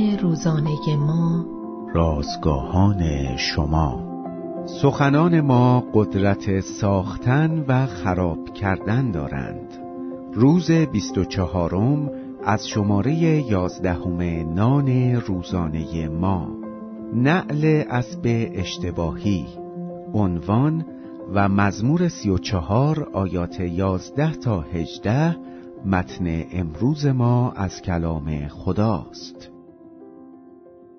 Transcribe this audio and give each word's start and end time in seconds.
روزانه 0.00 0.96
ما. 0.96 1.46
رازگاهان 1.94 3.36
شما. 3.36 4.12
سخنان 4.66 5.40
ما 5.40 5.84
قدرت 5.94 6.60
ساختن 6.60 7.64
و 7.68 7.86
خراب 7.86 8.54
کردن 8.54 9.10
دارند. 9.10 9.78
روز 10.32 10.70
بیست 10.70 11.18
و 11.18 11.24
چهارم 11.24 12.10
از 12.44 12.68
شماره 12.68 13.14
یازدهم 13.50 14.22
نان 14.54 15.14
روزانه 15.14 16.08
ما. 16.08 16.48
نعل 17.14 17.82
اسب 17.90 18.48
اشتباهی. 18.54 19.46
عنوان 20.14 20.84
و 21.34 21.48
مزمور 21.48 22.08
سی 22.08 22.30
و 22.30 22.38
چهار 22.38 23.08
آیات 23.12 23.60
یازده 23.60 24.32
تا 24.32 24.60
هجده 24.60 25.36
متن 25.86 26.44
امروز 26.52 27.06
ما 27.06 27.52
از 27.52 27.82
کلام 27.82 28.48
خداست. 28.48 29.52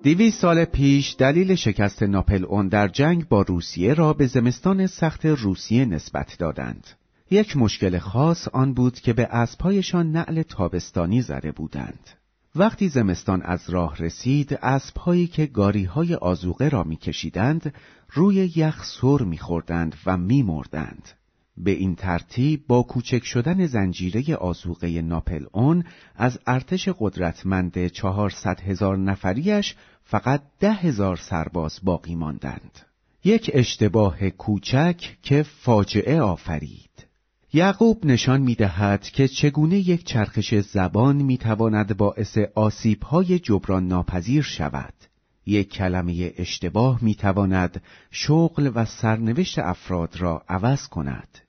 دیویس 0.04 0.38
سال 0.40 0.64
پیش 0.64 1.16
دلیل 1.18 1.54
شکست 1.54 2.02
ناپل 2.02 2.44
اون 2.44 2.68
در 2.68 2.88
جنگ 2.88 3.28
با 3.28 3.42
روسیه 3.42 3.94
را 3.94 4.12
به 4.12 4.26
زمستان 4.26 4.86
سخت 4.86 5.26
روسیه 5.26 5.84
نسبت 5.84 6.36
دادند. 6.38 6.86
یک 7.30 7.56
مشکل 7.56 7.98
خاص 7.98 8.48
آن 8.48 8.74
بود 8.74 9.00
که 9.00 9.12
به 9.12 9.26
اسبهایشان 9.26 10.12
نعل 10.12 10.42
تابستانی 10.42 11.22
زده 11.22 11.52
بودند. 11.52 12.08
وقتی 12.56 12.88
زمستان 12.88 13.42
از 13.42 13.70
راه 13.70 13.96
رسید، 13.96 14.58
اسبهایی 14.62 15.26
که 15.26 15.46
گاریهای 15.46 16.14
آزوقه 16.14 16.68
را 16.68 16.84
میکشیدند، 16.84 17.74
روی 18.12 18.52
یخ 18.56 18.84
سر 18.84 19.22
میخوردند 19.22 19.96
و 20.06 20.16
میمردند. 20.16 21.08
به 21.56 21.70
این 21.70 21.94
ترتیب 21.94 22.64
با 22.66 22.82
کوچک 22.82 23.24
شدن 23.24 23.66
زنجیره 23.66 24.36
آزوقه 24.36 25.02
ناپل 25.02 25.44
اون 25.52 25.84
از 26.16 26.38
ارتش 26.46 26.88
قدرتمند 26.98 27.86
چهارصد 27.86 28.60
هزار 28.60 28.98
نفریش 28.98 29.74
فقط 30.04 30.42
ده 30.60 30.72
هزار 30.72 31.16
سرباز 31.16 31.80
باقی 31.82 32.14
ماندند. 32.14 32.80
یک 33.24 33.50
اشتباه 33.54 34.30
کوچک 34.30 35.16
که 35.22 35.42
فاجعه 35.42 36.20
آفرید. 36.20 36.90
یعقوب 37.52 38.06
نشان 38.06 38.40
می 38.40 38.54
دهد 38.54 39.02
که 39.02 39.28
چگونه 39.28 39.76
یک 39.76 40.04
چرخش 40.04 40.54
زبان 40.54 41.16
می 41.16 41.38
تواند 41.38 41.96
باعث 41.96 42.38
آسیب 42.54 43.02
های 43.02 43.38
جبران 43.38 43.88
ناپذیر 43.88 44.42
شود. 44.42 44.94
یک 45.46 45.72
کلمه 45.72 46.32
اشتباه 46.36 46.98
می 47.04 47.14
تواند 47.14 47.82
شغل 48.10 48.70
و 48.74 48.84
سرنوشت 48.84 49.58
افراد 49.58 50.16
را 50.16 50.42
عوض 50.48 50.88
کند. 50.88 51.43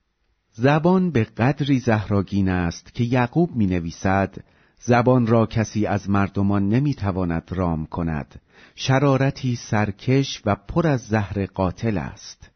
زبان 0.57 1.11
به 1.11 1.23
قدری 1.23 1.79
زهراگین 1.79 2.49
است 2.49 2.93
که 2.93 3.03
یعقوب 3.03 3.55
می 3.55 3.65
نویسد 3.65 4.35
زبان 4.79 5.27
را 5.27 5.45
کسی 5.45 5.85
از 5.85 6.09
مردمان 6.09 6.69
نمی 6.69 6.93
تواند 6.93 7.43
رام 7.49 7.85
کند 7.85 8.41
شرارتی 8.75 9.55
سرکش 9.55 10.41
و 10.45 10.55
پر 10.55 10.87
از 10.87 11.01
زهر 11.01 11.45
قاتل 11.45 11.97
است 11.97 12.49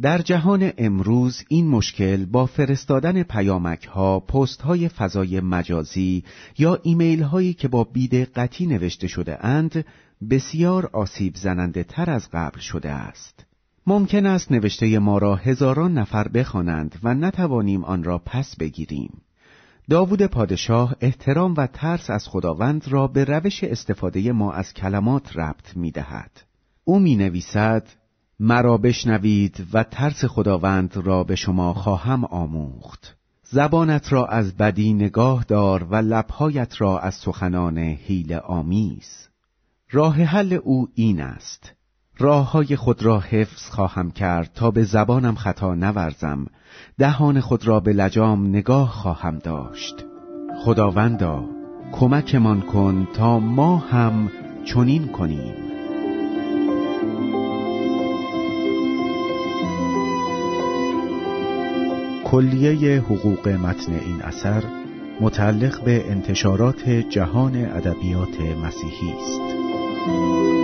در 0.00 0.18
جهان 0.18 0.72
امروز 0.78 1.44
این 1.48 1.68
مشکل 1.68 2.24
با 2.24 2.46
فرستادن 2.46 3.22
پیامک 3.22 3.84
ها، 3.86 4.20
پست 4.20 4.62
های 4.62 4.88
فضای 4.88 5.40
مجازی 5.40 6.24
یا 6.58 6.78
ایمیل 6.82 7.22
هایی 7.22 7.54
که 7.54 7.68
با 7.68 7.84
بیدقتی 7.84 8.66
نوشته 8.66 9.06
شده 9.06 9.46
اند 9.46 9.84
بسیار 10.30 10.90
آسیب 10.92 11.36
زننده 11.36 11.84
تر 11.84 12.10
از 12.10 12.28
قبل 12.32 12.58
شده 12.58 12.90
است. 12.90 13.46
ممکن 13.86 14.26
است 14.26 14.52
نوشته 14.52 14.98
ما 14.98 15.18
را 15.18 15.36
هزاران 15.36 15.98
نفر 15.98 16.28
بخوانند 16.28 16.98
و 17.02 17.14
نتوانیم 17.14 17.84
آن 17.84 18.04
را 18.04 18.18
پس 18.18 18.56
بگیریم. 18.56 19.22
داوود 19.90 20.22
پادشاه 20.22 20.96
احترام 21.00 21.54
و 21.56 21.66
ترس 21.66 22.10
از 22.10 22.28
خداوند 22.28 22.88
را 22.88 23.06
به 23.06 23.24
روش 23.24 23.64
استفاده 23.64 24.32
ما 24.32 24.52
از 24.52 24.74
کلمات 24.74 25.36
ربط 25.36 25.76
می 25.76 25.90
دهد. 25.90 26.30
او 26.84 26.98
می 26.98 27.16
نویسد 27.16 27.88
مرا 28.40 28.76
بشنوید 28.76 29.66
و 29.72 29.84
ترس 29.84 30.24
خداوند 30.24 30.96
را 30.96 31.24
به 31.24 31.34
شما 31.34 31.74
خواهم 31.74 32.24
آموخت. 32.24 33.16
زبانت 33.44 34.12
را 34.12 34.26
از 34.26 34.56
بدی 34.56 34.94
نگاه 34.94 35.44
دار 35.48 35.84
و 35.84 35.94
لبهایت 35.94 36.80
را 36.80 36.98
از 36.98 37.14
سخنان 37.14 37.78
حیل 37.78 38.32
آمیز. 38.34 39.28
راه 39.90 40.22
حل 40.22 40.52
او 40.52 40.88
این 40.94 41.20
است. 41.20 41.72
راه 42.22 42.52
های 42.52 42.76
خود 42.76 43.02
را 43.02 43.20
حفظ 43.20 43.70
خواهم 43.70 44.10
کرد 44.10 44.50
تا 44.54 44.70
به 44.70 44.84
زبانم 44.84 45.34
خطا 45.34 45.74
نورزم. 45.74 46.46
دهان 46.98 47.40
خود 47.40 47.66
را 47.66 47.80
به 47.80 47.92
لجام 47.92 48.46
نگاه 48.46 48.90
خواهم 48.90 49.38
داشت. 49.38 50.04
خداوندا 50.64 51.44
کمکمان 51.92 52.60
کن 52.60 53.08
تا 53.14 53.38
ما 53.38 53.76
هم 53.76 54.30
چنین 54.64 55.08
کنیم. 55.08 55.54
کلیه 62.24 63.00
حقوق 63.00 63.48
متن 63.48 63.92
این 63.92 64.22
اثر 64.22 64.64
متعلق 65.20 65.84
به 65.84 66.10
انتشارات 66.10 66.90
جهان 66.90 67.56
ادبیات 67.56 68.40
مسیحی 68.40 69.12
است. 69.12 70.61